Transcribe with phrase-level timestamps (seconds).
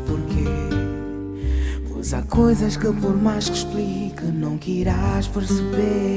[0.00, 0.44] porquê.
[1.88, 6.16] Pois há coisas que, por mais que explique, não que irás perceber.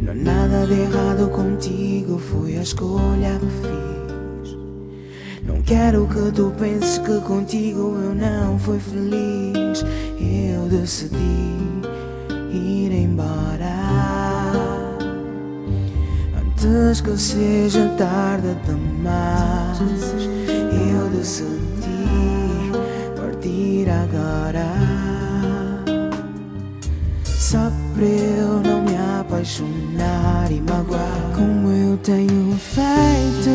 [0.00, 4.56] Não há nada de errado contigo, foi a escolha que fiz.
[5.46, 9.84] Não quero que tu penses que contigo eu não fui feliz.
[10.20, 11.16] Eu decidi
[12.52, 13.65] ir embora
[16.66, 19.78] antes que seja tarde demais.
[20.90, 22.72] Eu decidi
[23.16, 24.66] partir agora.
[27.24, 33.50] Só para eu não me apaixonar e magoar como eu tenho feito.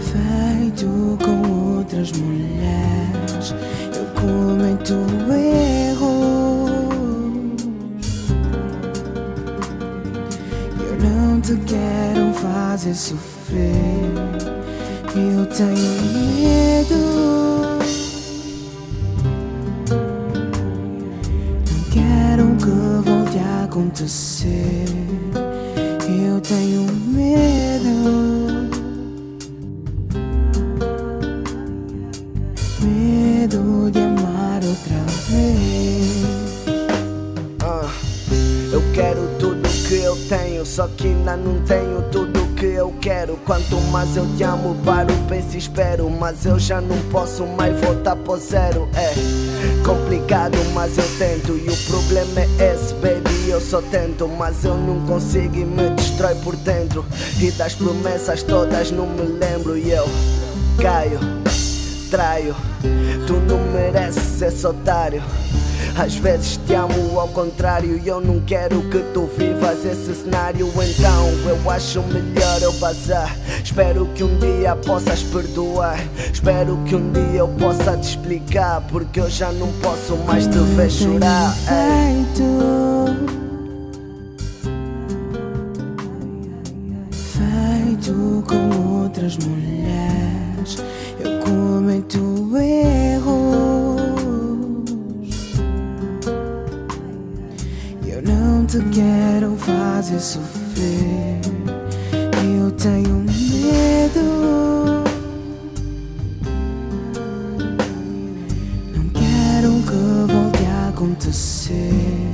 [0.00, 3.54] Feito com outras mulheres,
[3.94, 4.94] eu cometo
[5.32, 5.63] erros.
[11.04, 13.62] Não quero fazer sofrer.
[15.14, 15.74] Eu tenho
[16.12, 16.98] medo.
[21.70, 24.86] Não quero que volte a acontecer.
[26.08, 27.03] Eu tenho medo.
[40.28, 43.36] Tenho, só que ainda não tenho tudo que eu quero.
[43.44, 46.08] Quanto mais eu te amo, paro, penso e espero.
[46.10, 48.88] Mas eu já não posso mais voltar pro zero.
[48.94, 49.12] É
[49.84, 51.52] complicado, mas eu tento.
[51.52, 53.48] E o problema é esse, baby.
[53.48, 57.04] Eu só tento, mas eu não consigo e me destrói por dentro.
[57.40, 59.76] E das promessas todas não me lembro.
[59.76, 60.06] E eu
[60.80, 61.18] caio,
[62.10, 62.54] traio.
[63.26, 65.22] Tu não mereces esse otário.
[65.96, 70.68] Às vezes te amo ao contrário e eu não quero que tu vivas esse cenário.
[70.68, 73.36] Então eu acho melhor eu vazar.
[73.62, 75.98] Espero que um dia possas perdoar.
[76.32, 78.80] Espero que um dia eu possa te explicar.
[78.90, 81.54] Porque eu já não posso mais te ver chorar.
[81.68, 82.14] Ei.
[82.14, 82.42] Feito,
[87.12, 90.78] feito com outras mulheres,
[91.20, 93.73] eu cometo erros.
[98.74, 101.38] Te quero fazer sofrer.
[102.58, 104.24] Eu tenho medo.
[108.92, 112.32] Não quero que volte a acontecer.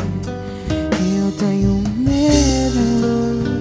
[1.18, 3.60] Eu tenho medo.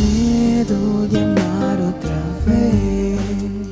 [0.00, 3.65] Medo de amar outra vez.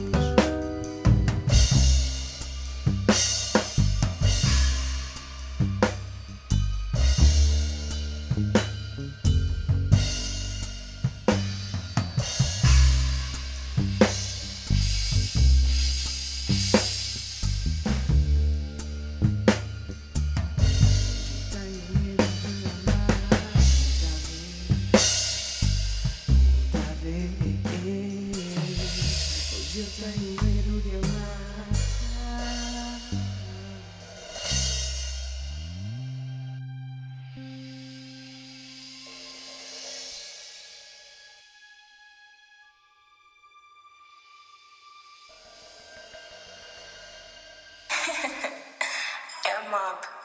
[49.70, 50.23] mob.